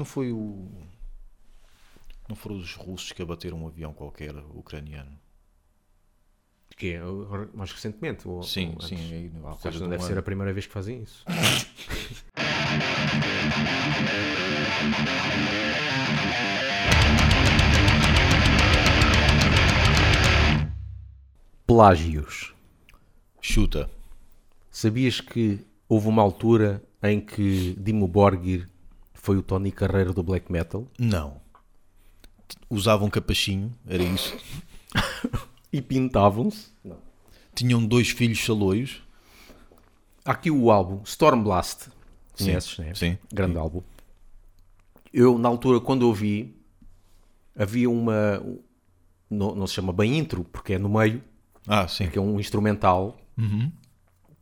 [0.00, 0.66] Não foi o.
[2.26, 5.12] Não foram os russos que abateram um avião qualquer ucraniano?
[6.74, 8.26] Que é o- mais recentemente?
[8.26, 8.96] Ou, Sim, ou sim.
[9.12, 9.38] aí, de
[9.78, 11.22] não um deve ser a primeira vez que fazem isso.
[21.66, 22.52] Plágios.
[23.40, 23.90] Chuta.
[24.70, 28.68] Sabias que houve uma altura em que Dimo Borgir
[29.22, 30.86] foi o Tony Carreira do black metal?
[30.98, 31.40] Não.
[32.68, 34.36] Usavam capachinho, era isso.
[35.72, 36.66] E pintavam-se?
[37.54, 39.00] Tinham dois filhos saloios.
[40.24, 41.84] Há aqui o álbum Stormblast.
[42.34, 42.92] Sim, Conheces, né?
[42.92, 43.16] sim.
[43.32, 43.80] Grande álbum.
[45.12, 46.56] Eu, na altura, quando ouvi,
[47.56, 48.42] havia uma.
[49.30, 51.22] Não, não se chama bem intro, porque é no meio,
[51.68, 52.08] Ah, sim.
[52.10, 53.70] que é um instrumental Uhum.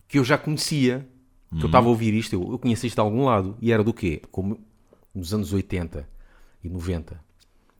[0.08, 1.06] que eu já conhecia.
[1.50, 3.54] Que eu estava a ouvir isto, eu, eu conhecia isto de algum lado.
[3.60, 4.22] E era do quê?
[4.30, 4.58] Como
[5.14, 6.08] nos anos 80
[6.62, 7.20] e 90.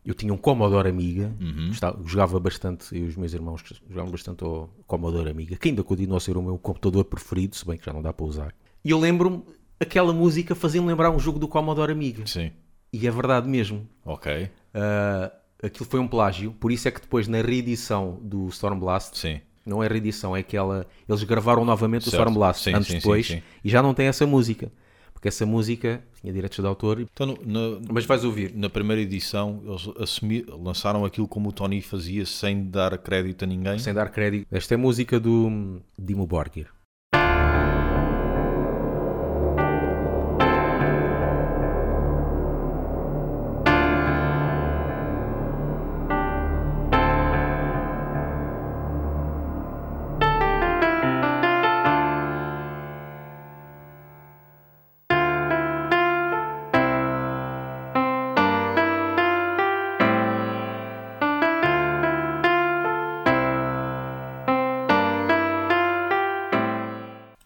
[0.05, 1.35] Eu tinha um Commodore Amiga,
[1.71, 5.83] estava- jogava bastante, eu e os meus irmãos jogavam bastante ao Commodore Amiga, que ainda
[5.85, 8.55] continua a ser o meu computador preferido, se bem que já não dá para usar.
[8.85, 9.43] E eu lembro-me,
[9.79, 12.27] aquela música fazia-me lembrar um jogo do Commodore Amiga.
[12.27, 12.53] Sim.
[12.91, 13.87] E é verdade mesmo.
[14.05, 14.49] Ok.
[14.73, 15.31] Ah,
[15.63, 19.41] aquilo foi um plágio, por isso é que depois na reedição do Stormblast, Sim.
[19.67, 20.87] não é reedição, é aquela.
[21.07, 22.15] Eles gravaram novamente o Certo.
[22.23, 23.29] Stormblast Sim, anos sim, depois
[23.63, 24.73] e já não tem essa música.
[25.19, 27.01] Porque essa música tinha direitos de autor.
[27.01, 27.39] Então, no-
[27.81, 28.55] na, Mas vais ouvir.
[28.55, 29.61] na primeira edição,
[29.97, 30.21] eles
[30.61, 33.81] lançaram aquilo como o Tony fazia, sem dar crédito a ninguém.
[33.81, 34.47] Sem dar crédito.
[34.51, 36.69] Esta é música do hum, Dimo Borgir.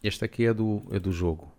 [0.03, 1.53] Este aqui é do, é do jogo.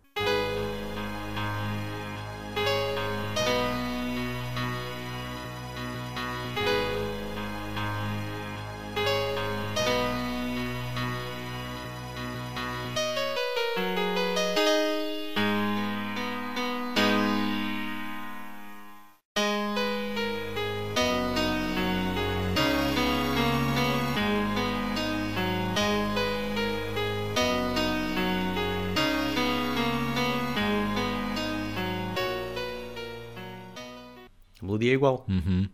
[34.83, 35.25] A melodia é igual.
[35.29, 35.67] Uhum.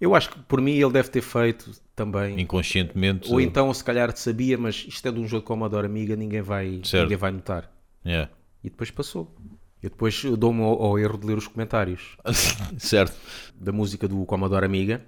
[0.00, 2.40] Eu acho que por mim ele deve ter feito também.
[2.40, 3.32] Inconscientemente.
[3.32, 6.40] Ou então se calhar sabia, mas isto é de um jogo de Commodore Amiga, ninguém
[6.42, 7.02] vai, Certo.
[7.04, 7.70] ninguém vai notar.
[8.06, 8.30] Yeah.
[8.62, 9.34] E depois passou.
[9.82, 12.16] Eu depois dou-me ao, ao erro de ler os comentários
[12.78, 13.16] certo.
[13.54, 15.02] da música do Commodore Amiga.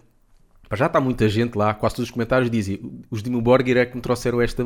[0.72, 2.80] Já está muita gente lá, quase todos os comentários dizem
[3.10, 4.64] os Dimo Borgir é que me trouxeram esta,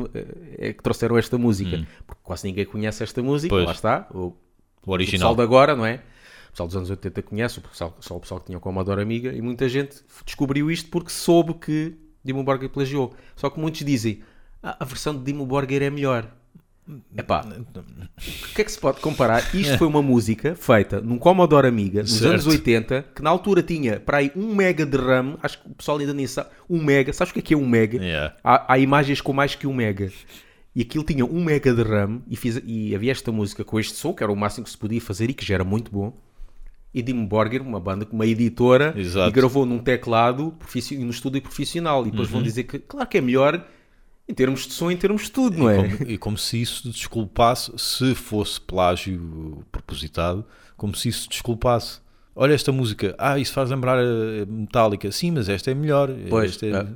[0.57, 1.85] é que trouxeram esta música.
[2.05, 3.65] Porque quase ninguém conhece esta música, Pois.
[3.65, 4.07] lá está.
[4.11, 4.31] O, O o
[4.83, 5.35] pessoal original.
[5.35, 6.03] de agora, não é?
[6.55, 9.01] O pessoal dos anos 80 conhece, o pessoal, só o pessoal que tinha o Commodore
[9.01, 13.13] Amiga, e muita gente descobriu isto porque soube que Dimo Borgir plagiou.
[13.35, 14.21] Só que muitos dizem,
[14.63, 16.31] "Ah, a versão de Dimo Borgir é melhor.
[17.17, 19.53] Epá, o que é que se pode comparar?
[19.53, 22.31] Isto foi uma música feita num Commodore Amiga nos Certo.
[22.31, 25.75] anos 80, que na altura tinha para aí 1 mega de RAM, acho que o
[25.75, 27.97] pessoal ainda nem sabe, 1 mega, sabes o que é que é 1 mega?
[28.01, 28.33] Yeah.
[28.41, 30.09] Há, há imagens com mais que 1 mega.
[30.73, 33.95] E aquilo tinha 1 mega de RAM e, fiz- e havia esta música com este
[33.97, 36.15] som, que era o máximo que se podia fazer e que já era muito bom.
[36.95, 39.29] E Dim Borgir, uma banda, uma editora, Exato.
[39.29, 42.07] e gravou num teclado profici- no estúdio profissional.
[42.07, 42.35] E depois Uhum.
[42.35, 43.63] vão dizer que, claro que é melhor
[44.27, 45.75] em termos de som, em termos de tudo, não é?
[45.97, 50.45] Como- e como se isso desculpasse, se fosse plágio propositado,
[50.77, 51.99] como se isso desculpasse.
[52.35, 55.11] Olha esta música, ah, isso faz lembrar a Metallica.
[55.11, 56.09] Sim, mas esta é melhor.
[56.29, 56.87] Pois, Esta é...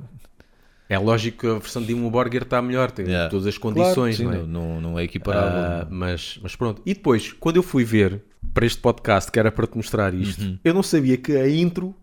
[0.90, 3.30] É lógico que a versão de Dimo Borgir está melhor, tem Yeah.
[3.30, 4.42] todas as Claro, condições, sim, não é?
[4.42, 5.60] não, não, é equiparável.
[5.60, 6.82] Ah, mas, mas pronto.
[6.84, 8.20] E depois, quando eu fui ver
[8.52, 10.58] para este podcast, que era para te mostrar isto, Uhum.
[10.64, 11.94] eu não sabia que a intro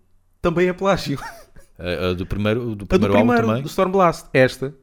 [0.41, 1.19] também é plágio.
[1.79, 3.61] A, a do primeiro, do A do primeiro, primeiro, álbum também.
[3.63, 4.27] do Stormblast.
[4.33, 4.73] Esta.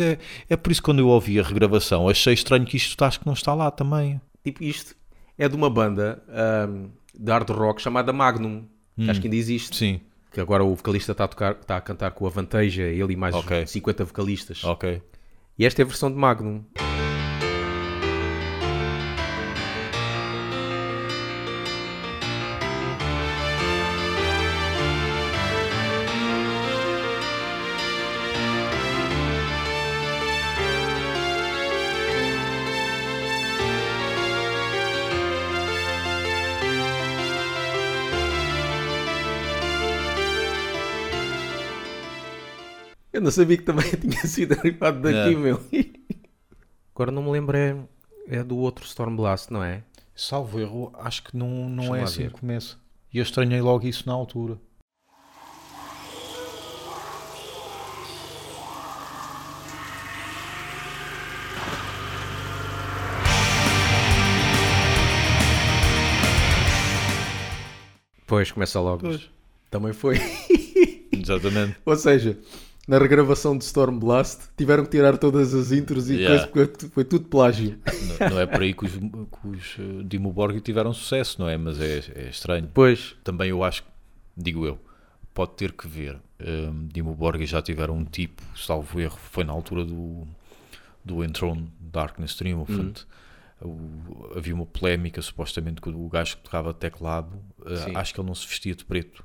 [0.00, 0.18] É.
[0.48, 3.26] É por isso que quando eu ouvi a regravação, achei estranho que isto acho que
[3.26, 4.20] não está lá também.
[4.44, 4.94] Tipo, isto
[5.36, 6.86] é de uma banda ahm,
[7.18, 8.64] de hard rock chamada Magnum,
[8.96, 9.76] que acho que ainda existe.
[9.76, 10.00] Sim,
[10.32, 13.16] Que agora o vocalista está a, tocar, está a cantar com a Vanteja, ele e
[13.16, 13.66] mais Ok.
[13.66, 14.64] 50 vocalistas.
[14.64, 15.02] ok.
[15.58, 16.62] E esta é a versão de Magnum.
[43.28, 45.36] Não sabia que também tinha sido derivado daqui, É.
[45.36, 45.60] meu.
[46.94, 47.76] Agora não me lembro, é,
[48.26, 49.84] é do outro Stormblast, não é?
[50.16, 52.32] Salvo erro, acho que não, não é assim ver.
[52.32, 52.76] que começa.
[53.12, 54.58] E eu estranhei logo isso na altura.
[68.26, 69.00] Pois, começa logo.
[69.00, 69.30] Pois.
[69.70, 70.16] Também foi.
[71.12, 71.76] Exatamente.
[71.84, 72.38] Ou seja,
[72.88, 76.46] na regravação de Stormblast tiveram que tirar todas as intros e Yeah.
[76.46, 77.78] coisa, porque foi tudo plágio.
[78.20, 81.48] não, não é por aí que os, que os eh, Dimmu Borgir tiveram sucesso, não
[81.48, 81.56] é?
[81.58, 82.68] Mas é, é estranho.
[82.74, 83.84] Pois, Também eu acho,
[84.36, 84.78] digo eu,
[85.34, 86.18] pode ter que ver.
[86.40, 90.26] Um, Dimmu Borgir já tiveram um tipo, salvo erro, foi na altura do,
[91.04, 93.00] do Enthroned Darkness Triumphant.
[93.60, 97.96] O- havia uma polémica, supostamente, que o gajo que tocava teclado, uh, Sim.
[97.96, 99.22] acho que ele não se vestia de preto,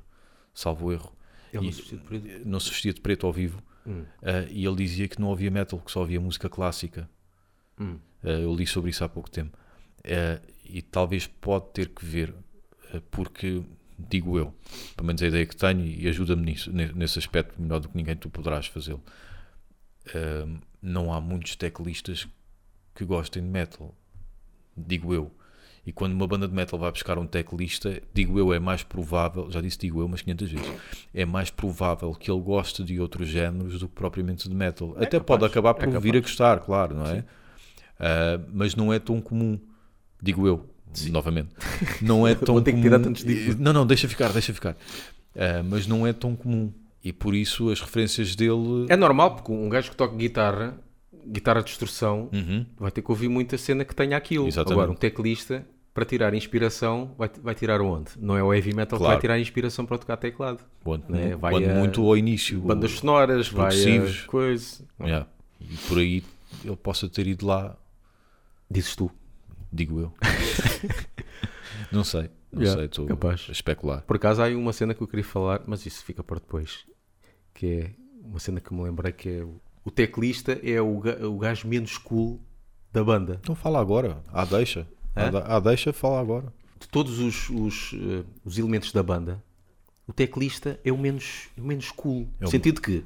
[0.52, 1.12] salvo erro.
[1.56, 2.48] Ele E- não se vestiu de preto.
[2.48, 3.62] não se vestia de preto ao vivo.
[3.86, 4.00] Hum.
[4.22, 7.08] Uh, e ele dizia que não havia metal, que só havia música clássica.
[7.78, 7.98] Hum.
[8.22, 9.56] Uh, eu li sobre isso há pouco tempo.
[10.00, 12.34] Uh, e talvez pode ter que ver,
[13.10, 13.62] porque,
[13.98, 14.54] digo eu,
[14.96, 17.96] pelo menos a ideia que tenho, e ajuda-me nisso, ne- nesse aspecto, melhor do que
[17.96, 19.02] ninguém, tu poderás fazê-lo.
[20.80, 22.26] Não há muitos teclistas
[22.94, 23.94] que gostem de metal,
[24.76, 25.30] digo eu.
[25.86, 29.50] E quando uma banda de metal vai buscar um teclista, digo eu, é mais provável,
[29.50, 30.72] já disse digo eu umas 500 vezes,
[31.12, 34.92] é mais provável que ele goste de outros géneros do que propriamente de metal.
[34.96, 37.24] Até capaz, pode acabar é por vir a gostar, claro, não é?
[38.00, 39.58] Ah, mas não é tão comum,
[40.22, 40.66] digo eu,
[41.10, 41.50] novamente.
[42.00, 42.82] Não é tão Vou ter que comum.
[42.82, 43.24] tirar tantos.
[43.58, 44.76] Não, não, deixa ficar, deixa ficar.
[45.36, 46.72] Ah, mas não é tão comum.
[47.02, 48.86] E por isso as referências dele.
[48.88, 50.78] É normal, porque um gajo que toca guitarra,
[51.26, 52.64] guitarra de distorção, Uhum.
[52.78, 54.46] vai ter que ouvir muita cena que tenha aquilo.
[54.46, 54.72] Exatamente.
[54.72, 58.10] Agora, um teclista, para tirar inspiração, vai, vai tirar onde?
[58.18, 59.14] Não é o heavy metal que Claro.
[59.14, 60.58] vai tirar inspiração para tocar teclado.
[60.82, 61.36] Quando, né?
[61.36, 62.60] Vai quando a- muito ao início.
[62.60, 64.20] Bandas sonoras, vai a progressivos.
[64.26, 64.84] coisa.
[65.00, 65.26] Yeah.
[65.60, 66.24] E por aí
[66.64, 67.76] ele possa ter ido lá,
[68.70, 69.08] Dizes tu.
[69.72, 70.12] digo eu.
[71.92, 73.46] não sei, não Yeah, sei, estou capaz.
[73.48, 74.02] a especular.
[74.02, 76.84] Por acaso há aí uma cena que eu queria falar, mas isso fica para depois.
[77.52, 77.90] Que é
[78.24, 79.44] uma cena que me lembrei que é
[79.84, 82.40] o, teclista é o gajo menos cool
[82.92, 83.38] da banda.
[83.42, 84.86] Então fala agora, ah, deixa.
[85.16, 85.30] Hã?
[85.46, 86.52] Ah, deixa, fala agora.
[86.78, 89.42] De todos os, os, eh, os elementos da banda,
[90.06, 92.28] o teclista é o menos, o menos cool.
[92.40, 93.04] É No o- sentido que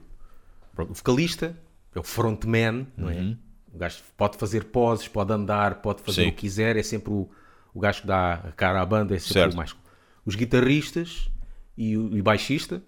[0.74, 1.56] pronto, o vocalista
[1.94, 3.14] é o frontman, não é?
[3.20, 3.36] Uhum.
[3.72, 6.28] O gajo pode fazer poses, pode andar, pode fazer Sim.
[6.28, 7.28] o que quiser, é sempre o,
[7.74, 9.52] o gajo que dá a cara à banda, é sempre Certo.
[9.54, 9.82] o mais cool.
[10.24, 11.28] Os guitarristas
[11.76, 12.82] e o e baixista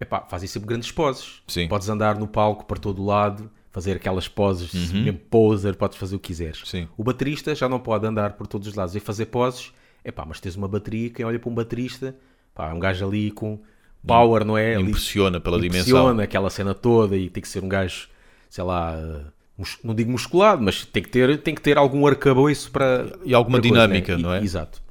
[0.00, 1.42] epá, fazem sempre grandes poses.
[1.48, 1.68] Sim.
[1.68, 6.18] Podes andar no palco para todo lado, fazer aquelas poses, mesmo poser, podes fazer o
[6.18, 6.60] que quiseres.
[6.60, 6.66] Uhum.
[6.66, 6.88] Sim.
[6.96, 9.72] O baterista já não pode andar por todos os lados e fazer poses.
[10.04, 12.14] Epá, mas tens uma bateria, quem olha para um baterista,
[12.54, 13.58] pá, é um gajo ali com
[14.06, 14.78] power, não é?
[14.78, 15.80] Impressiona pela dimensão.
[15.80, 18.08] impressiona aquela cena toda e tem que ser um gajo,
[18.50, 22.70] sei lá, eh, não digo musculado, mas tem que ter, tem que ter algum arcabouço
[22.70, 23.10] para.
[23.24, 24.22] E alguma para coisa, dinâmica, né?
[24.22, 24.42] não é?
[24.42, 24.82] Exato.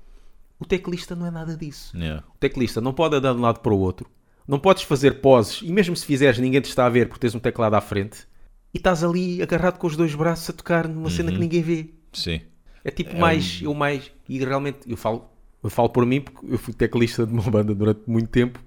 [0.58, 1.96] O teclista não é nada disso.
[1.96, 2.24] Yeah.
[2.34, 4.10] O teclista não pode andar de um lado para o outro,
[4.48, 7.36] não podes fazer poses, e mesmo se fizeres, ninguém te está a ver porque tens
[7.36, 8.31] um teclado à frente
[8.74, 11.42] e estás ali agarrado com os dois braços a tocar numa cena que Uhum.
[11.44, 11.90] ninguém vê.
[12.14, 12.42] Sim.
[12.84, 15.30] É tipo mais, eu mais, e realmente eu falo,
[15.64, 18.60] eu falo por mim porque eu fui teclista de uma banda durante muito tempo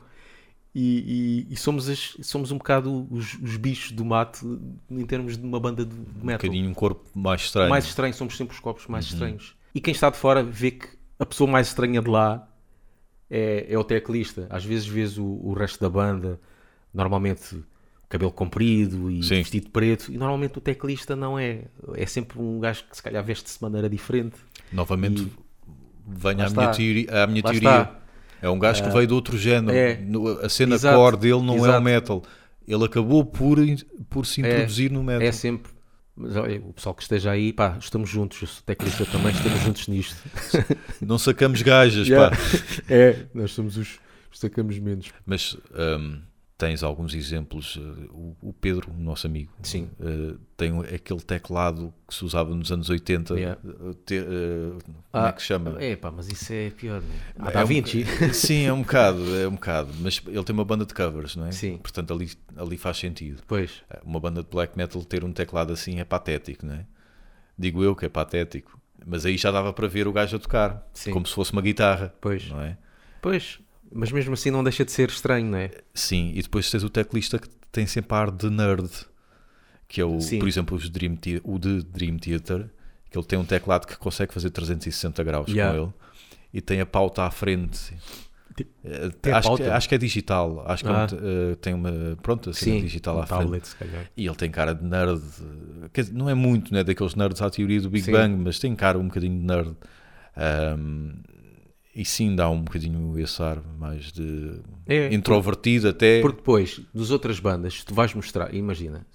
[0.74, 5.36] e, e- e somos, as- somos um bocado os, os bichos do mato em termos
[5.38, 6.38] de uma banda de, de Um metal.
[6.48, 7.70] bocadinho um corpo mais estranho.
[7.70, 9.56] mais estranho, somos sempre os copos mais estranhos.
[9.74, 12.48] E quem está de fora vê que a pessoa mais estranha de lá
[13.30, 14.46] é, é o teclista.
[14.50, 16.40] Às vezes vês o, o resto da banda,
[16.92, 17.64] normalmente
[18.08, 19.36] cabelo comprido e Sim.
[19.36, 21.62] vestido preto, e normalmente o teclista não é.
[21.94, 24.36] É sempre um gajo que se calhar veste-se de maneira diferente.
[24.72, 25.30] Novamente,
[26.06, 27.68] venha Lá à minha, teoria, à minha Lá teoria.
[27.80, 28.00] está.
[28.42, 29.76] É um gajo que veio de outro género.
[29.76, 29.98] é.
[30.44, 30.96] A cena Exato.
[30.98, 31.82] core dele não é o Exato.
[31.82, 32.22] metal.
[32.68, 33.58] Ele acabou por,
[34.10, 35.22] por se introduzir no metal.
[35.26, 35.72] É sempre.
[36.16, 38.40] Mas olha, o pessoal que esteja aí, pá, estamos juntos.
[38.40, 40.16] Eu sou teclista também, estamos juntos nisto.
[41.02, 42.30] Não sacamos gajas, Yeah.
[42.36, 42.42] pá.
[42.88, 43.98] É, nós somos os,
[44.32, 45.10] os sacamos menos.
[45.26, 46.20] Mas hum,
[46.64, 47.78] tens alguns exemplos.
[47.78, 48.08] eh,
[48.42, 49.90] O, Pedro, o nosso amigo, Sim.
[50.00, 53.34] eh, tem aquele teclado que se usava nos anos 80.
[53.34, 53.60] Yeah.
[53.64, 55.82] eh, ter, eh, como Ah, é que se chama?
[55.82, 57.00] É pá, mas isso é pior.
[57.02, 57.08] Né?
[57.38, 58.04] Ah, É Da um- Vinci.
[58.32, 59.90] Sim, é um bocado, é um bocado.
[60.00, 61.52] Mas ele tem uma banda de covers, não é?
[61.52, 61.76] Sim.
[61.78, 63.42] Portanto, ali, ali faz sentido.
[63.46, 63.82] Pois.
[64.04, 66.86] Uma banda de black metal ter um teclado assim é patético, não é?
[67.58, 68.80] Digo eu que é patético.
[69.06, 71.10] Mas aí já dava para ver o gajo a tocar, Sim.
[71.10, 72.48] como se fosse uma guitarra, Pois.
[72.48, 72.78] não é?
[73.20, 73.58] Pois.
[73.92, 75.70] Mas mesmo assim não deixa de ser estranho, não é?
[75.94, 78.88] Sim, e depois tens o teclista que tem sempre ar de nerd,
[79.88, 80.38] que é o, Sim.
[80.38, 82.68] por exemplo, os Dream o de Dream Theater,
[83.10, 85.76] que ele tem um teclado que consegue fazer 360 graus Yeah.
[85.78, 85.92] com ele
[86.52, 87.94] e tem a pauta à frente.
[88.84, 89.74] Eh, acho, que, pauta?
[89.74, 91.06] acho que é digital, acho que é um Ah.
[91.12, 91.90] eh, tem uma
[92.22, 92.80] pronto, assim, Sim.
[92.82, 93.40] digital um à frente.
[93.42, 94.10] tablet, calhar.
[94.16, 95.20] E ele tem cara de nerd,
[95.92, 98.12] quer dizer, não é muito, né, daqueles nerds à teoria do Big Sim.
[98.12, 99.76] Bang, mas tem cara um bocadinho de nerd.
[100.36, 101.14] Ahm,
[101.94, 106.20] e sim, dá um bocadinho esse ar mais de É, introvertido até.
[106.20, 109.06] Porque depois, das outras bandas, tu vais mostrar, imagina,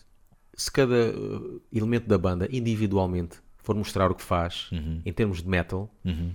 [0.55, 5.01] se cada uh, elemento da banda individualmente for mostrar o que faz, Uhum.
[5.05, 6.31] em termos de metal, Uhum.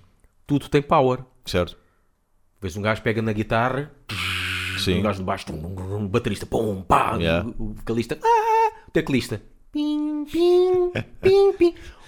[0.46, 1.20] tudo tem power.
[1.46, 1.76] Certo?
[2.60, 3.92] Vês um gajo pega na guitarra,
[4.78, 5.00] Sim.
[5.00, 7.48] um gajo de baixo, um, baterista, pum, pá, Yeah.
[7.58, 11.30] o, vocalista, ah, o teclista, pim, pim, pim.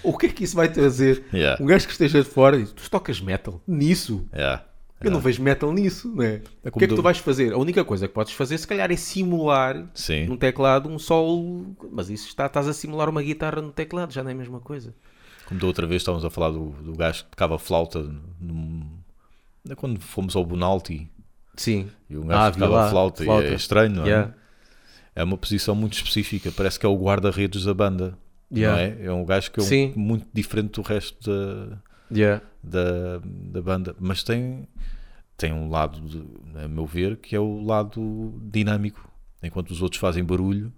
[0.08, 1.24] O que é que isso vai trazer?
[1.32, 1.62] Yeah.
[1.62, 4.26] Um gajo que esteja de fora, diz, tu tocas metal nisso?
[4.32, 4.64] Yeah.
[5.00, 6.40] Eu não vejo metal nisso, não é?
[6.64, 7.52] o que é que do- tu vais fazer?
[7.52, 10.26] A única coisa que podes fazer, se calhar, é simular Sim.
[10.26, 11.76] num teclado um solo.
[11.92, 14.58] Mas isso está, estás a simular uma guitarra no teclado, já não é a mesma
[14.60, 14.94] coisa.
[15.46, 18.08] Como da outra vez estávamos a falar do, do gajo que tocava flauta
[18.40, 18.86] num-
[19.76, 21.10] quando fomos ao Bonalti
[21.56, 21.88] Sim.
[22.08, 23.46] e um gajo Ah, que tocava lá, flauta, e flauta.
[23.48, 24.08] é estranho, não é?
[24.08, 24.34] Yeah.
[25.14, 28.16] É uma posição muito específica, parece que é o guarda-redes da banda.
[28.54, 28.80] Yeah.
[28.80, 29.06] É?
[29.06, 31.78] é um gajo que é um- muito diferente do resto da,
[32.10, 32.42] Yeah.
[32.62, 34.68] da, da banda, mas tem,
[35.36, 36.24] tem um lado, de,
[36.64, 39.10] a meu ver, que é o lado dinâmico.
[39.42, 40.72] Enquanto os outros fazem barulho,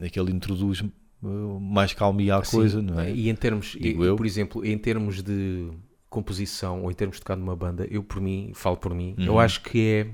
[0.00, 3.12] aquele introduz uh, mais calmia à coisa, não é?
[3.12, 4.16] E em termos, Digo e- eu.
[4.16, 5.70] por exemplo, em termos de
[6.08, 9.38] composição ou em termos de tocar numa banda, eu por mim, falo por mim, eu
[9.38, 10.10] acho que é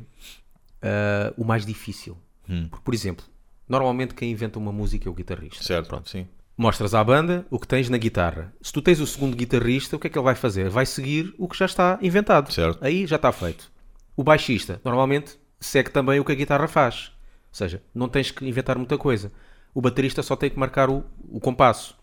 [0.83, 2.17] ah, o mais difícil.
[2.49, 2.69] Hum.
[2.69, 3.25] Porque, por exemplo,
[3.69, 5.63] normalmente quem inventa uma música é o guitarrista.
[5.65, 6.09] Certo, Pronto.
[6.11, 6.27] sim.
[6.57, 8.53] Mostras à banda o que tens na guitarra.
[8.63, 10.71] Se tu tens o segundo guitarrista, o que é que ele vai fazer?
[10.71, 12.51] Vai seguir o que já está inventado.
[12.53, 12.79] Certo.
[12.83, 13.71] Aí já está feito.
[14.17, 17.13] O baixista, normalmente, segue também o que a guitarra faz.
[17.51, 19.31] Ou seja, não tens que inventar muita coisa.
[19.75, 21.95] O baterista só tem que marcar o, o compasso.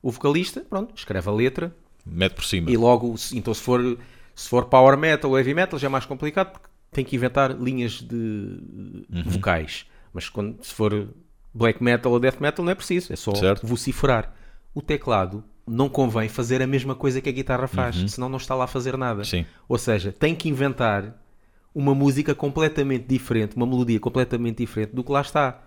[0.00, 1.74] O vocalista, pronto, escreve a letra
[2.06, 2.70] Mete por cima.
[2.70, 3.98] e logo, então se for,
[4.32, 7.50] se for power metal ou heavy metal já é mais complicado porque tem que inventar
[7.60, 8.14] linhas de
[9.12, 9.22] Uhum.
[9.26, 9.86] vocais.
[10.12, 11.08] Mas quando, se for
[11.52, 13.66] black metal ou death metal não é preciso, é só Certo.
[13.66, 14.32] vociferar.
[14.74, 18.54] O teclado não convém fazer a mesma coisa que a guitarra faz, senão não está
[18.54, 19.18] lá a fazer nada.
[19.20, 19.24] Uhum.
[19.24, 19.46] Sim.
[19.68, 21.14] Ou seja, tem que inventar
[21.74, 25.60] uma música completamente diferente, uma melodia completamente diferente do que lá está.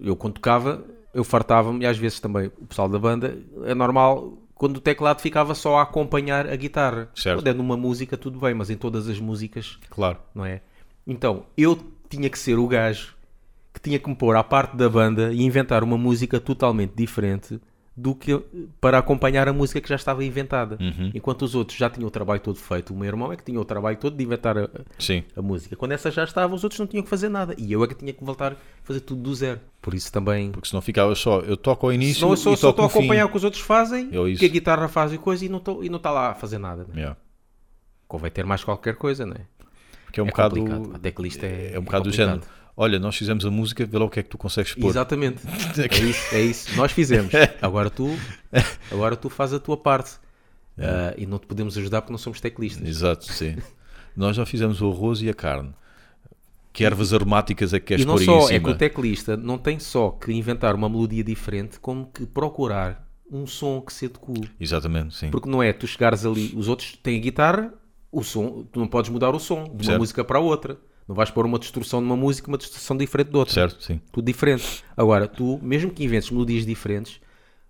[0.00, 4.38] Eu quando tocava, eu fartava-me, e às vezes também o pessoal da banda, é normal
[4.54, 7.08] quando o teclado ficava só a acompanhar a guitarra.
[7.14, 7.38] Certo.
[7.40, 10.18] Quando é numa música, tudo bem, mas em todas as músicas, Claro.
[10.34, 10.60] não é?
[11.06, 11.78] Então, eu
[12.08, 13.13] tinha que ser o gajo
[13.74, 17.60] que tinha que me pôr à parte da banda e inventar uma música totalmente diferente
[17.96, 18.40] do que
[18.80, 20.76] para acompanhar a música que já estava inventada.
[20.80, 21.12] Uhum.
[21.14, 23.60] Enquanto os outros já tinham o trabalho todo feito, o meu irmão é que tinha
[23.60, 24.68] o trabalho todo de inventar a,
[25.36, 25.76] a música.
[25.76, 27.54] Quando essa já estava, os outros não tinham que fazer nada.
[27.56, 29.60] E eu é que tinha que voltar a fazer tudo do zero.
[29.80, 30.50] Por isso também.
[30.50, 33.26] Porque senão ficava só, eu toco ao início Senão eu só só estou a acompanhar
[33.26, 36.10] o que os outros fazem, o que a guitarra faz e coisa, e não está
[36.10, 36.84] lá a fazer nada.
[36.84, 36.94] Né?
[36.96, 37.16] Yeah.
[38.08, 39.40] Convém ter mais qualquer coisa, não é?
[40.04, 40.56] Porque é um É bocado...
[40.56, 40.96] complicado.
[40.96, 42.40] Até que lista é, É um bocado do complicado.
[42.42, 42.63] género.
[42.76, 44.88] Olha, nós fizemos a música, vê lá o que é que tu consegues pôr.
[44.88, 45.42] Exatamente.
[45.78, 46.76] É isso, é isso.
[46.76, 47.32] Nós fizemos.
[47.62, 48.08] Agora tu,
[48.90, 50.12] agora tu fazes a tua parte.
[50.78, 52.86] Ah, e não te podemos ajudar porque não somos teclistas.
[52.86, 53.56] Exato, sim.
[54.16, 55.72] nós já fizemos o arroz e a carne.
[56.72, 59.56] Que ervas aromáticas é que queres E não pôr só, é que o teclista não
[59.56, 64.50] tem só que inventar uma melodia diferente, como que procurar um som que se adeque.
[64.58, 65.30] Exatamente, sim.
[65.30, 67.74] Porque não é tu chegares ali, os outros têm a guitarra,
[68.10, 69.98] o som, tu não podes mudar o som de uma Certo.
[69.98, 70.76] música para a outra.
[71.06, 73.52] Não vais pôr uma distorção numa música, uma distorção diferente de outra.
[73.52, 74.00] Certo, sim.
[74.10, 74.82] Tudo diferente.
[74.96, 77.20] Agora, tu, mesmo que inventes melodias diferentes,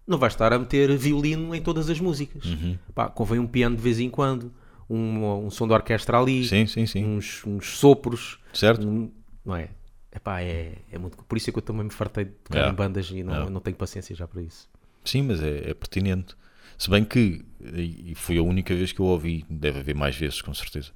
[0.07, 2.45] não vais estar a meter violino em todas as músicas.
[2.45, 2.79] Uhum.
[2.95, 4.53] Pá, convém um piano de vez em quando,
[4.89, 7.05] um, um som de orquestra ali, Sim, sim, sim.
[7.05, 8.39] uns, uns sopros.
[8.53, 8.87] Certo?
[8.87, 9.11] um-
[9.45, 9.69] não é?
[10.15, 11.17] Epá, é, é muito.
[11.25, 12.73] Por isso é que eu também me fartei de tocar Yeah.
[12.73, 13.51] em bandas e não, Yeah.
[13.51, 14.69] não tenho paciência já para isso.
[15.05, 16.37] Sim, mas é, é pertinente.
[16.79, 20.41] Se bem que, e foi a única vez que eu ouvi, deve haver mais vezes,
[20.41, 20.93] com certeza.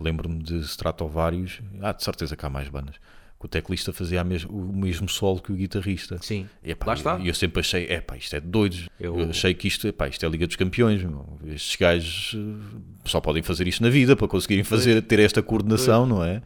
[0.00, 2.96] Lembro-me de Stratovarius, ah, de certeza que há mais bandas.
[3.38, 6.18] Que o teclista fazia o mesmo solo que o guitarrista.
[6.20, 6.48] Sim.
[6.62, 7.16] E, epá, Lá está.
[7.18, 8.88] E eu, eu, sempre achei, é pá, isto é de doidos.
[8.98, 9.18] Eu...
[9.18, 11.02] eu, achei que isto, epá, isto é a Liga dos Campeões.
[11.02, 11.38] Meu.
[11.46, 16.06] Estes gajos eh, só podem fazer isto na vida para conseguirem fazer, ter esta coordenação,
[16.06, 16.42] não é?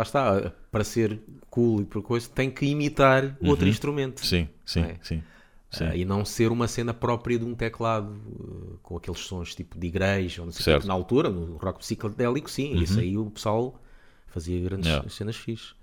[0.00, 4.24] lá está, para ser cool e por coisa, tem que imitar outro instrumento.
[4.24, 4.96] Sim, sim, É.
[5.02, 5.22] sim.
[5.70, 5.84] sim.
[5.84, 9.78] Ah, e não ser uma cena própria de um teclado uh, com aqueles sons tipo
[9.78, 10.82] de igreja, ou não sei o Certo.
[10.82, 10.88] quê.
[10.88, 13.80] na altura, no rock psicodélico, sim, isso aí o pessoal
[14.28, 15.08] fazia grandes Yeah.
[15.10, 15.74] cenas fixes.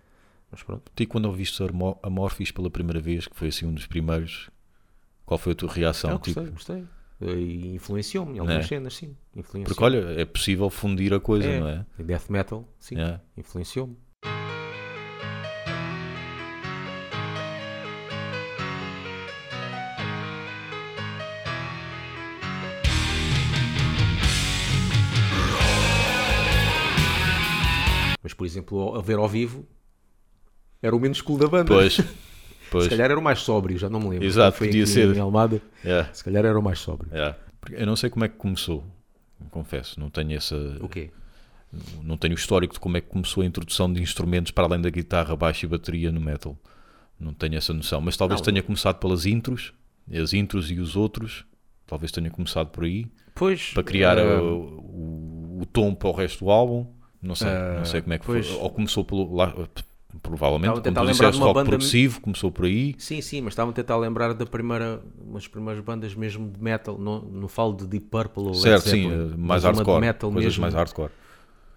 [0.49, 0.89] Mas pronto.
[0.97, 4.49] E quando ouviste Amor- Amorphis pela primeira vez, que foi assim um dos primeiros,
[5.25, 6.11] qual foi a tua reação?
[6.11, 6.87] Eu Tipo, gostei, gostei.
[7.35, 8.67] E influenciou-me em algumas É.
[8.67, 9.15] cenas, sim.
[9.35, 11.85] Influenciou porque olha, é possível fundir a coisa, é, não é?
[11.99, 13.19] death metal, sim, É.
[13.35, 13.97] influenciou-me.
[28.47, 29.65] Exemplo, a ver ao vivo
[30.81, 31.73] era o menos cool da banda.
[31.73, 31.99] Pois,
[32.71, 32.85] pois.
[32.85, 34.25] Se calhar era o mais sóbrio, já não me lembro.
[34.25, 35.15] Exato, foi podia ser.
[35.15, 37.09] Em Almada, É, se calhar era o mais sóbrio.
[37.59, 38.83] Porque Eu não sei como é que começou,
[39.51, 40.55] confesso, não tenho essa.
[40.79, 41.09] O quê?
[42.01, 44.81] Não tenho o histórico de como é que começou a introdução de instrumentos para além
[44.81, 46.57] da guitarra, baixo e bateria no metal.
[47.19, 48.45] Não tenho essa noção, mas talvez Não.
[48.45, 49.73] tenha começado pelas intros,
[50.11, 51.45] as intros e os outros,
[51.85, 56.11] talvez tenha começado por aí, Pois, para criar ah, o, o, o tom para o
[56.11, 56.85] resto do álbum.
[57.21, 58.47] Não sei, não sei como é que pois.
[58.47, 58.57] foi.
[58.57, 59.33] Ou começou pelo.
[59.35, 59.53] Lá,
[60.21, 62.95] provavelmente, como tu disseste, rock banda- progressivo, começou por aí.
[62.97, 66.97] Sim, sim, mas estavam a tentar lembrar da primeira, umas primeiras bandas mesmo de metal,
[66.97, 70.61] não, não falo de Deep Purple ou Certo, sim, eh, mais hardcore, metal coisas mesmo
[70.61, 71.11] mais hardcore.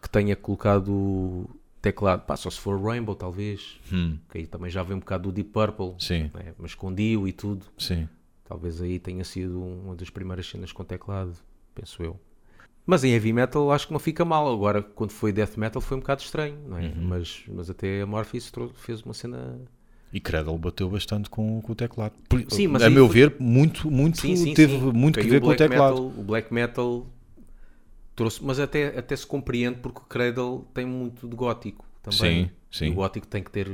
[0.01, 1.49] que tenha colocado
[1.83, 5.25] teclado, pá, só se for Rainbow talvez, Hum, que aí também já vem um bocado
[5.25, 8.07] do Deep Purple, sim, né, mas com Dio e tudo, sim.
[8.45, 11.33] talvez aí tenha sido uma das primeiras cenas com teclado,
[11.75, 12.19] penso eu.
[12.91, 14.53] Mas em heavy metal acho que não fica mal.
[14.53, 16.87] Agora, quando foi death metal, foi um bocado estranho, não é?
[16.87, 16.93] Uhum.
[16.97, 18.07] Mas, mas até a
[18.53, 19.61] trou- fez uma cena
[20.13, 22.15] E Cradle bateu bastante com, com o teclado.
[22.29, 24.91] Por- Sim, mas a meu foi- ver, muito, muito Sim, sim, teve sim.
[24.93, 26.03] muito que ver com o teclado.
[26.03, 27.07] Metal, o black metal
[28.17, 32.47] trouxe, mas até, até se compreende porque o Cradle tem muito de gótico também.
[32.47, 32.87] Sim, sim.
[32.87, 33.69] E o gótico tem que ter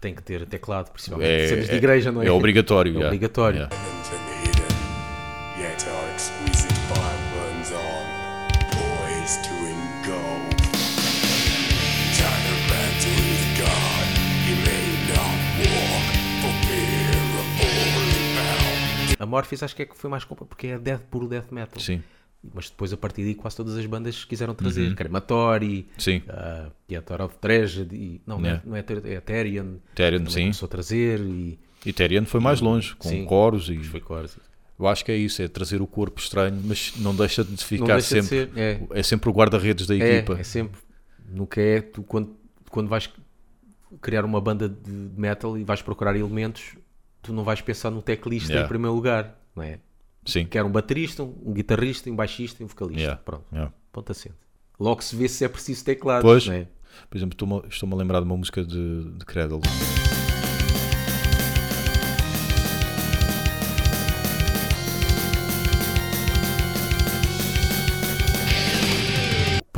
[0.00, 2.26] tem que ter teclado, principalmente É, cenas de é- igreja, não é?
[2.26, 2.90] é obrigatório.
[2.90, 3.06] É yeah.
[3.08, 3.56] obrigatório.
[3.58, 3.76] Yeah.
[6.72, 6.79] and
[19.18, 21.80] A Morphis acho que é que foi mais complicado porque é death, puro death metal.
[21.80, 22.02] Sim,
[22.54, 24.56] Mas depois a partir daí quase todas as bandas quiseram Uhum.
[24.56, 24.94] trazer.
[24.94, 26.22] Crematori, sim.
[26.26, 30.40] uh, Theater of Tragedy, não, não é- não é, é Ethereum, Therian, também sim.
[30.44, 33.26] começou a trazer e E Therian foi mais longe, com Sim.
[33.26, 34.36] coros e foi quase.
[34.80, 37.94] Eu acho que é isso, é trazer o corpo estranho, mas não deixa de ficar
[37.94, 38.52] deixa de sempre.
[38.54, 38.80] ser, é.
[38.98, 40.38] É sempre o guarda-redes da É, equipa.
[40.40, 40.80] é sempre.
[41.28, 41.80] Nunca é.
[41.80, 42.34] Tu, quando,
[42.70, 43.08] quando vais
[44.00, 46.76] criar uma banda de metal e vais procurar elementos,
[47.22, 48.64] tu não vais pensar no teclista Yeah.
[48.66, 49.78] em primeiro lugar, não é?
[50.24, 50.46] Sim.
[50.46, 53.00] Quer um baterista, um guitarrista, um baixista e um vocalista.
[53.00, 53.20] Yeah.
[53.24, 53.72] Pronto, Yeah.
[53.92, 54.34] ponto assente.
[54.78, 56.46] Logo se vê se é preciso teclados, Pois.
[56.46, 56.66] não é?
[57.08, 59.60] Por exemplo, estou-me a lembrar de uma música de, de Cradle.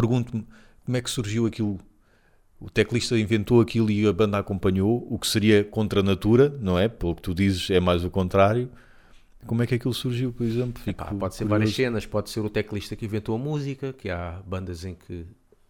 [0.06, 0.44] Pergunto-me
[0.84, 1.78] como é que surgiu aquilo.
[2.58, 6.76] O teclista inventou aquilo e a banda acompanhou, o que seria contra a natura, não
[6.78, 6.88] é?
[6.88, 8.68] Pelo que tu dizes, é mais o contrário.
[9.46, 10.82] Como é que aquilo surgiu, por exemplo?
[10.82, 11.48] Fico Pá, pode ser curioso.
[11.48, 15.24] várias cenas, pode ser o teclista que inventou a música, que há bandas em que,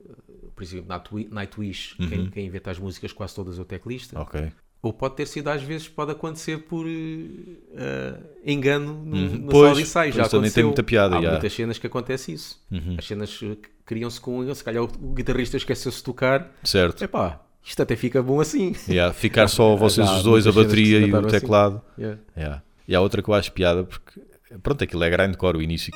[0.07, 0.13] eh,
[0.55, 2.09] por exemplo, Nightwi- Nightwish, Uhum.
[2.09, 4.19] quem, quem inventa as músicas quase todas é o teclista.
[4.21, 4.53] Ok.
[4.83, 8.15] Ou pode ter sido, às vezes, pode acontecer por eh,
[8.45, 9.29] engano no, Uhum.
[9.45, 9.79] no Pois.
[9.79, 10.67] Já também tem aconteceu.
[10.67, 11.27] muita piada, Há já.
[11.29, 11.33] Uhum.
[11.35, 12.61] muitas cenas que acontece isso.
[12.99, 14.53] As cenas eh, criam-se com.
[14.53, 16.51] Se calhar o, o guitarrista esqueceu-se de tocar.
[16.65, 17.03] Certo.
[17.05, 18.75] Epá, isto até fica bom assim.
[18.89, 21.29] Yeah, ficar só vocês os dois, a bateria e o assim.
[21.29, 21.81] teclado.
[21.97, 22.19] Yeah.
[22.37, 22.63] Yeah.
[22.89, 24.21] E há outra que eu acho piada porque,
[24.65, 25.93] pronto, aquilo é grindcore o início.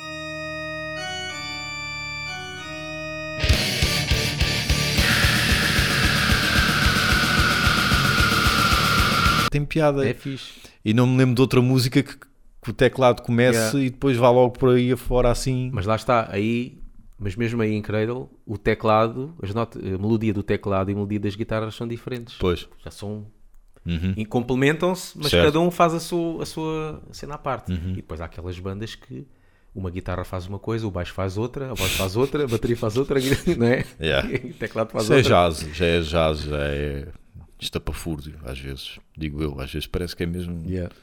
[9.77, 10.07] Piada.
[10.09, 10.51] É fixe.
[10.83, 12.15] E não me lembro de outra música que,
[12.61, 13.79] que o teclado comece Yeah.
[13.79, 15.69] e depois vá logo por aí afora assim.
[15.73, 16.77] Mas lá está, aí,
[17.19, 20.95] mas mesmo aí em Cradle, o teclado, as notas, a melodia do teclado e a
[20.95, 22.35] melodia das guitarras são diferentes.
[22.39, 22.67] Pois.
[22.83, 23.25] Já são.
[23.85, 24.13] Uhum.
[24.17, 25.45] e complementam-se, mas Certo.
[25.45, 27.71] cada um faz a sua, a sua cena à parte.
[27.71, 27.91] Uhum.
[27.91, 29.25] E depois há aquelas bandas que
[29.73, 32.75] uma guitarra faz uma coisa, o baixo faz outra, a voz faz outra, a bateria
[32.75, 33.17] faz outra,
[33.57, 33.85] não é?
[34.01, 34.29] Yeah.
[34.29, 35.29] E o teclado faz Isso é outra.
[35.49, 37.07] jazz, já é jazz, já é
[37.59, 40.63] estapafúrdio, às vezes, digo eu, às vezes parece que é mesmo.
[40.69, 40.93] Yeah.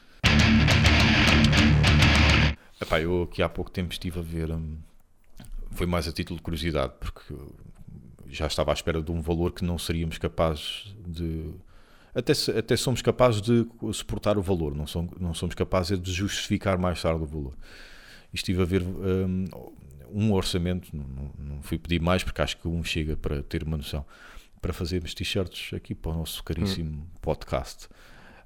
[2.81, 4.77] Epá, eu aqui há pouco tempo estive a ver, hum,
[5.71, 7.33] foi mais a título de curiosidade, porque
[8.27, 11.51] já estava à espera de um valor que não seríamos capazes de.
[12.13, 16.77] Até, até somos capazes de suportar o valor, não, som- não somos capazes de justificar
[16.77, 17.53] mais tarde o valor.
[18.33, 19.45] E estive a ver hum,
[20.11, 23.75] um orçamento, não- não fui pedir mais porque acho que um chega para ter uma
[23.77, 24.05] noção,
[24.65, 27.87] para fazermos t-shirts aqui para o nosso caríssimo podcast.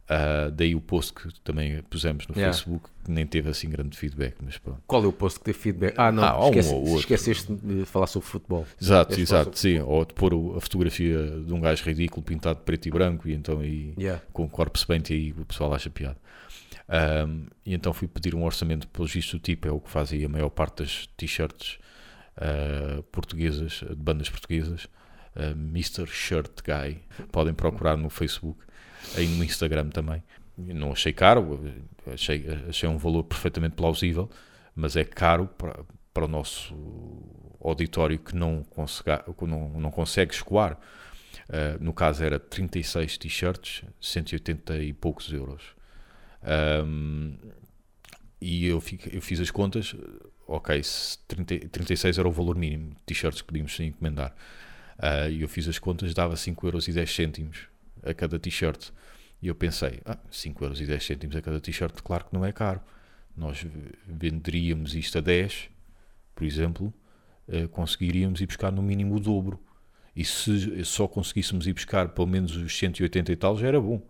[0.10, 2.52] Ah, daí o post que também pusemos no Yeah.
[2.54, 4.82] Facebook, que nem teve assim grande feedback, mas pronto.
[4.86, 5.94] Qual é o post que teve feedback?
[5.98, 7.00] Ah, não, Ah, um esquece- outro.
[7.00, 8.68] esqueceste de falar sobre futebol.
[8.82, 9.80] Exato, Este exato, sim.
[9.80, 13.34] Ou de pôr a fotografia de um gajo ridículo pintado de preto e branco e
[13.34, 14.22] então aí Yeah.
[14.34, 16.18] com o corpo paint e aí o pessoal acha piada.
[16.90, 20.12] Ahm, e então fui pedir um orçamento, pelos vistos o tipo é o que faz
[20.12, 21.78] aí a maior parte das t-shirts
[22.36, 24.88] ah, portuguesas, de bandas portuguesas,
[25.52, 26.06] Mr.
[26.08, 27.00] Shirt Guy.
[27.32, 28.60] Podem procurar no Facebook,
[29.16, 30.24] aí no Instagram também.
[30.58, 31.60] Não achei caro,
[32.12, 34.30] achei, achei um valor perfeitamente plausível,
[34.76, 35.80] mas é caro para,
[36.14, 36.76] para o nosso
[37.62, 38.66] auditório que não,
[39.42, 40.78] não, não consegue escoar.
[41.50, 45.64] Uh, no caso era 36 t-shirts, 180 e poucos euros.
[46.86, 47.36] Um,
[48.42, 49.96] e eu, fico- eu fiz as contas,
[50.48, 54.34] ok, se 30, 36 era o valor mínimo de t-shirts que podíamos encomendar.
[55.00, 57.58] Uh, E eu fiz as contas, dava 5 euros e 10 cêntimos
[58.04, 58.90] a cada t-shirt.
[59.42, 62.44] E eu pensei, ah, 5 euros e 10 cêntimos a cada t-shirt, claro que não
[62.46, 62.82] é caro.
[63.38, 63.66] Nós
[64.06, 65.70] venderíamos isto a 10,
[66.36, 66.94] por exemplo,
[67.48, 69.58] eh, conseguiríamos ir buscar no mínimo o dobro.
[70.16, 74.02] E se só conseguíssemos ir buscar pelo menos os 180 e tal, já era bom.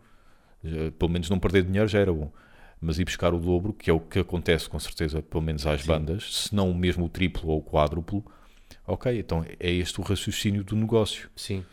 [0.64, 2.32] Já- pelo menos não perder dinheiro já era bom.
[2.82, 5.86] Mas ir buscar o dobro, que é o que acontece com certeza, pelo menos às
[5.86, 8.26] bandas, se não mesmo o triplo ou o quádruplo,
[8.86, 11.30] ok, então é este o raciocínio do negócio.
[11.36, 11.64] Sim.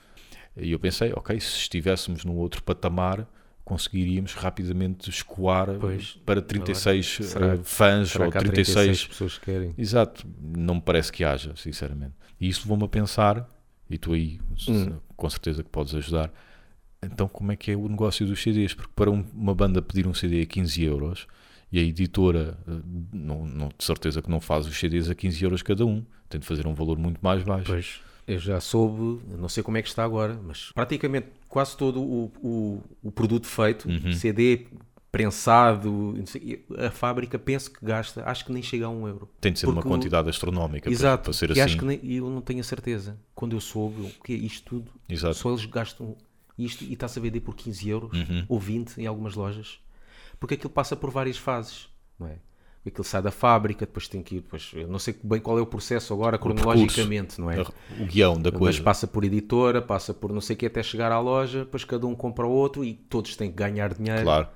[0.57, 3.27] E eu pensei, ok, se estivéssemos num outro patamar,
[3.65, 6.19] conseguiríamos rapidamente escoar Pois.
[6.25, 9.75] para 36 Será- eh, fãs Será ou que há 36 36 pessoas que querem?
[9.77, 12.15] Exato, não me parece que haja, sinceramente.
[12.41, 13.49] E isso levou-me a pensar,
[13.91, 14.99] e tu aí Hum.
[15.17, 16.33] com certeza que podes ajudar.
[17.03, 18.73] Então, como é que é o negócio dos CDs?
[18.73, 21.27] Porque para um- uma banda pedir um CD a 15 euros
[21.73, 22.73] e a editora, eh,
[23.13, 26.41] não, não, de certeza que não faz os CDs a 15 euros cada um, tem
[26.41, 27.67] de fazer um valor muito mais baixo.
[27.67, 28.01] Pois.
[28.27, 32.33] Eu já soube, não sei como é que está agora, mas praticamente quase todo o,
[32.43, 34.13] o, o produto feito, Uhum.
[34.13, 34.67] CD
[35.13, 39.29] prensado, sei, a fábrica penso que gasta, acho que nem chega a um euro.
[39.41, 41.61] Tem de ser uma Porque o- quantidade astronómica para- Exato, para, ser assim.
[41.61, 43.17] acho que nem, e eu não tenho a certeza.
[43.35, 45.35] Quando eu soube o que é isto tudo, Exato.
[45.35, 46.17] só eles gastam
[46.59, 48.45] isto e está-se a vender por 15 euros Uhum.
[48.49, 49.79] ou 20 em algumas lojas,
[50.39, 52.37] porque aquilo passa por várias fases, não é?
[52.87, 55.61] Aquilo sai da fábrica, depois tem que ir, depois, eu não sei bem qual é
[55.61, 57.61] o processo agora cronologicamente, não é?
[57.99, 58.83] O guião da Mas coisa.
[58.83, 62.07] passa por editora, passa por não sei o que até chegar à loja, depois cada
[62.07, 64.23] um compra o outro e todos têm que ganhar dinheiro.
[64.23, 64.49] Claro,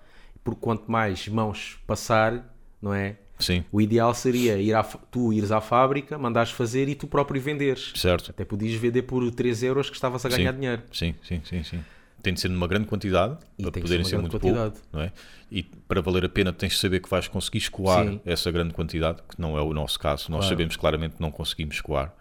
[0.44, 3.16] Porque quanto mais mãos passar, não é?
[3.40, 7.40] sim, O ideal seria ir à, tu ires à fábrica, mandares fazer e tu próprio
[7.42, 7.92] venderes.
[7.96, 8.30] certo.
[8.30, 10.60] Até podias vender por 3 euros que estavas a ganhar Sim.
[10.60, 10.82] dinheiro.
[10.92, 11.84] Sim, sim, sim, sim.
[12.22, 15.00] Tem de ser numa grande quantidade E para poderem ser ser, muito grande pouco, não
[15.02, 15.12] é?
[15.50, 18.20] E para valer a pena tens de saber que vais conseguir escoar Sim.
[18.24, 20.30] essa grande quantidade, que não é o nosso caso.
[20.30, 20.48] Nós Claro.
[20.48, 22.14] sabemos claramente que não conseguimos escoar.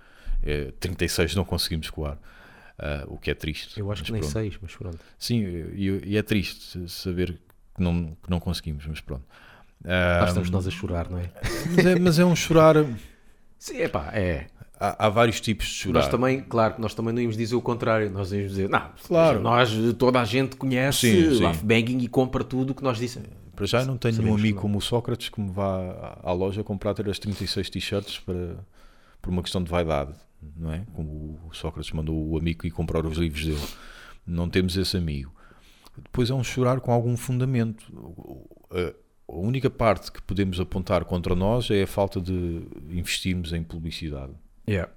[0.44, 2.18] É, 36 não conseguimos escoar,
[2.78, 3.80] ah, o que é triste.
[3.80, 4.34] Eu acho que nem pronto.
[4.34, 5.00] 6, mas pronto.
[5.18, 5.42] Sim,
[5.76, 7.38] e, e é triste saber
[7.76, 9.26] que não, que não conseguimos, mas pronto.
[9.84, 11.30] Ah, Lá estamos nós a chorar, não é?
[11.76, 12.76] mas, é, mas é um chorar.
[13.58, 14.48] Sim, epá, é.
[14.80, 16.00] Há, há vários tipos de chorar.
[16.00, 18.10] Nós também, claro, nós também não íamos dizer o contrário.
[18.10, 19.40] Nós íamos dizer, não, Claro.
[19.42, 21.48] nós, toda a gente conhece Sim, sim.
[21.48, 23.30] Life Banging e compra tudo o que nós dissemos.
[23.56, 24.62] Para já não tenho nenhum que amigo não.
[24.62, 28.56] como o Sócrates que me vá à- loja comprar ter as 36 t-shirts para,
[29.22, 30.14] por uma questão de vaidade,
[30.56, 30.86] não é?
[30.94, 33.60] Como o Sócrates mandou o amigo ir comprar os livros dele.
[34.26, 35.34] Não temos esse amigo.
[36.02, 37.84] Depois é um chorar com algum fundamento.
[39.28, 44.32] A única parte que podemos apontar contra nós é a falta de investirmos em publicidade.
[44.70, 44.92] Yeah.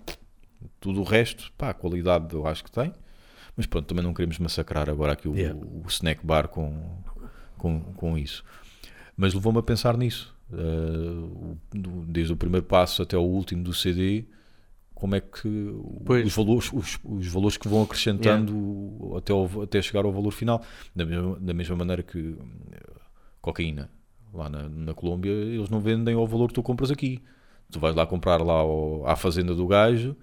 [0.80, 2.92] Tudo o resto, pá, a qualidade eu acho que tem,
[3.56, 5.58] mas pronto, também não queremos massacrar agora aqui o, Yeah.
[5.58, 6.80] o snack bar com,
[7.58, 8.44] com, com isso.
[9.16, 10.35] Mas levou-me a pensar nisso,
[11.72, 14.24] do- desde o primeiro passo até o último do CD,
[14.94, 16.26] como é que Pois.
[16.26, 20.62] os valores, os, os valores que vão acrescentando até, ao- até chegar ao valor final,
[20.94, 22.37] da mesma, da mesma maneira que
[22.72, 22.80] eh,
[23.40, 23.90] cocaína.
[24.32, 27.20] Lá na, na Colômbia eles não vendem ao valor que tu compras aqui.
[27.72, 30.14] Tu vais lá comprar lá ao- à fazenda do gajo,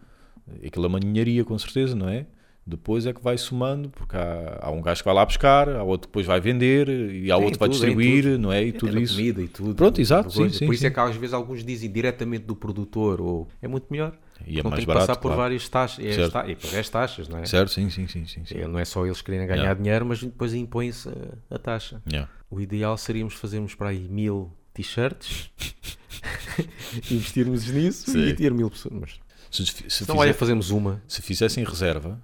[0.65, 2.25] aquilo é uma ninharia com certeza, não é?
[2.67, 5.81] Depois é que vai somando, porque há, há um gajo que vai lá buscar, há
[5.83, 8.63] outro que depois vai vender, e há outro que vai distribuir, não é?
[8.63, 9.15] E tudo isso.
[9.15, 9.73] comida e tudo.
[9.73, 10.93] Pronto, exato, sim, sim, Por isso é sim.
[10.93, 14.15] que às vezes alguns dizem diretamente do produtor, ou é muito melhor.
[14.45, 15.41] E é não mais tem que barato, passar por claro.
[15.41, 16.05] várias taxas.
[16.05, 16.49] É Certo.
[16.49, 17.45] e pagar as taxas, não é?
[17.45, 18.45] Certo, sim, sim, sim, sim.
[18.45, 18.57] sim.
[18.57, 19.81] É, Não é só eles quererem ganhar Yeah.
[19.81, 22.01] dinheiro, mas depois impõe-se a, a taxa.
[22.09, 22.29] Yeah.
[22.51, 25.49] O ideal seríamos fazermos para aí mil t-shirts,
[27.11, 28.19] investirmos nisso Sim.
[28.27, 28.93] e ter mil pessoas.
[28.99, 29.19] Mas,
[29.51, 31.01] Se, se, então, fizer- olha, fazemos uma.
[31.07, 32.21] se fizessem reserva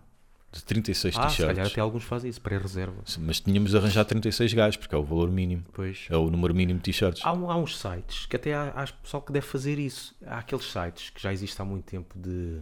[0.51, 3.03] de 36 Ah, se calhar t-shirts, até alguns fazem isso, pré-reserva.
[3.19, 6.05] mas tínhamos de arranjar 36 gajos, porque é o valor mínimo, Pois.
[6.09, 7.21] é o número mínimo de t-shirts.
[7.25, 10.15] Há, há uns sites que até há, há pessoal que deve fazer isso.
[10.25, 12.61] Há aqueles sites que já existem há muito tempo de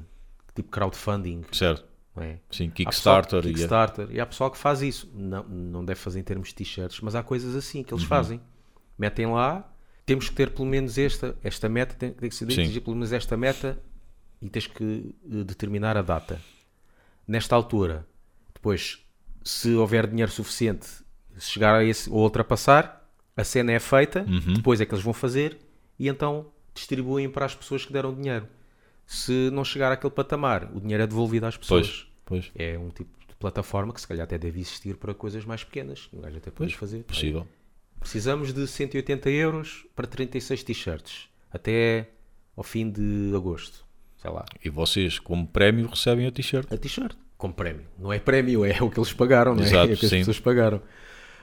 [0.55, 1.85] tipo crowdfunding, Certo?
[2.15, 2.39] não é?
[2.49, 3.23] Sim, Há Kickstarter.
[3.25, 4.07] pessoal que- e- Kickstarter.
[4.11, 5.07] E há pessoal que faz isso.
[5.13, 7.83] Não, não deve fazer em termos de t-shirts, mas há coisas assim Uhum.
[7.83, 8.41] que eles fazem.
[8.97, 9.71] Metem lá,
[10.05, 13.11] temos que ter pelo menos esta, esta meta, tem, tem que se atingir pelo menos
[13.13, 13.81] esta meta
[14.41, 16.39] e tens que eh, determinar a data.
[17.27, 18.05] Nesta altura,
[18.53, 18.99] depois,
[19.43, 20.85] se houver dinheiro suficiente,
[21.37, 24.53] se chegar a esse ou ultrapassar, a cena é feita, Uhum.
[24.55, 25.57] depois é que eles vão fazer
[25.97, 28.47] e então distribuem para as pessoas que deram dinheiro.
[29.05, 32.07] Se não chegar àquele patamar, o dinheiro é devolvido às pessoas.
[32.25, 35.43] Pois, pois, É um tipo de plataforma que se calhar até deve existir para coisas
[35.45, 36.09] mais pequenas.
[36.13, 37.03] Um gajo até pode fazer.
[37.03, 37.47] possível.
[38.03, 42.09] Precisamos de 180 euros para 36 t-shirts até
[42.55, 43.85] ao fim de agosto.
[44.21, 44.45] Sei lá.
[44.63, 46.71] E vocês, como prémio, recebem a t-shirt.
[46.71, 47.15] A t-shirt.
[47.37, 47.85] Como prémio.
[47.97, 49.65] Não é prémio, é o que eles pagaram, não é?
[49.65, 50.17] Exato, é o que as sim.
[50.19, 50.81] pessoas pagaram.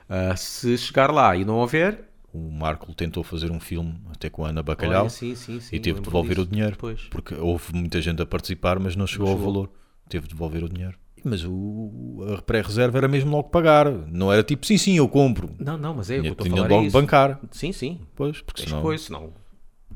[0.08, 4.44] Ah, se chegar lá e não houver, O Marco tentou fazer um filme até com
[4.44, 6.46] a Ana Bacalhau olha, sim, sim, sim, e teve de devolver disso.
[6.46, 6.76] o dinheiro.
[6.78, 7.02] Pois.
[7.10, 9.52] Porque houve muita gente a participar, mas não chegou ao chegou.
[9.52, 9.70] valor.
[10.08, 10.96] Teve de devolver o dinheiro.
[11.24, 13.90] Mas o, a pré-reserva era mesmo logo pagar.
[13.90, 15.50] Não era tipo, sim, sim, eu compro.
[15.58, 16.62] Não, não, mas é o que eu estou a falar.
[16.68, 16.92] logo é isso.
[17.00, 17.40] bancar.
[17.50, 18.00] Sim, sim.
[18.14, 19.32] Pois, porque senão coisa, senão.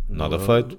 [0.09, 0.79] nada não- feito.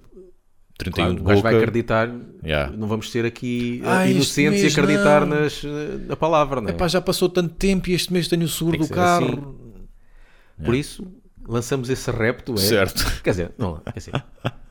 [0.78, 1.64] 31 Claro, de gajo vai boca.
[1.64, 2.12] acreditar,
[2.44, 2.76] Yeah.
[2.76, 5.40] não vamos ser aqui eh, Ah, inocentes e acreditar não.
[5.40, 6.72] nas, eh, na palavra, não é?
[6.72, 9.26] Epá, já passou tanto tempo e este mês tenho o seguro do ser carro.
[9.26, 10.66] assim.
[10.66, 11.08] Por isso,
[11.48, 12.56] lançamos esse repto.
[12.56, 13.06] É, Certo.
[13.24, 14.12] Quer dizer, não, é assim,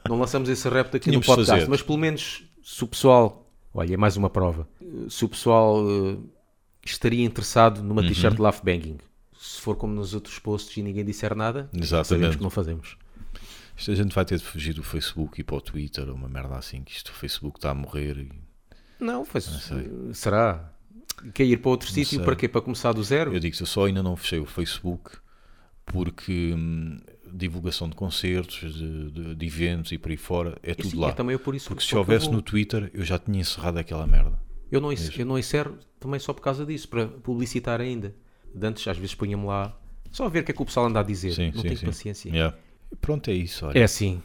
[0.06, 3.94] não lançamos esse repto aqui Tínhamos no podcast, mas pelo menos se o pessoal, olha,
[3.94, 4.68] é mais uma prova,
[5.08, 6.16] se o pessoal eh,
[6.84, 8.08] estaria interessado numa Uhum.
[8.08, 8.98] t-shirt de Laugh Banging,
[9.38, 12.08] se for como nos outros posts e ninguém disser nada, Exatamente.
[12.08, 12.96] sabemos que não fazemos.
[13.76, 16.56] Isto a gente vai ter de fugir do Facebook e para o Twitter, uma merda
[16.56, 18.16] assim, que isto o Facebook está a morrer.
[18.18, 18.32] E...
[19.00, 19.90] Não, foi, sei.
[20.12, 20.72] será?
[21.32, 22.16] Quer ir para outro sítio?
[22.18, 22.24] sei.
[22.24, 22.48] Para quê?
[22.48, 23.34] Para começar do zero?
[23.34, 25.16] Eu digo eu só ainda não fechei o Facebook
[25.86, 26.98] porque hum,
[27.32, 31.08] divulgação de concertos, de, de- de eventos e por aí fora, é tudo lá.
[31.08, 31.68] é também por isso.
[31.68, 34.38] Porque se eu houvesse no Twitter, eu já tinha encerrado aquela merda.
[34.70, 38.14] Eu não, encer- eu não encerro também só por causa disso, para publicitar ainda.
[38.54, 39.76] De antes, às vezes, punha-me lá
[40.10, 41.32] só a ver o que é que o pessoal anda a dizer.
[41.32, 41.86] Sim, não sim, tenho sim.
[41.86, 42.28] paciência.
[42.30, 42.56] Yeah.
[42.92, 43.66] E pronto, é isso.
[43.66, 43.78] Olha.
[43.78, 44.22] É assim.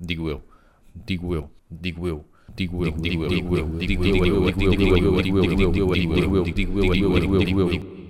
[0.00, 0.42] Digo eu.
[1.06, 1.50] Digo eu.
[1.70, 2.24] Digo eu.
[2.54, 2.92] Digo eu.
[2.92, 3.28] Digo eu.
[3.28, 3.68] Digo eu.
[3.78, 4.18] Digo eu.
[4.18, 4.42] Digo eu.
[4.42, 5.22] Digo eu.
[5.22, 5.54] Digo eu.
[5.54, 5.94] Digo eu.
[5.94, 6.44] Digo eu.
[6.44, 6.92] Digo eu.
[6.92, 7.44] Digo eu.
[7.44, 8.03] Digo eu.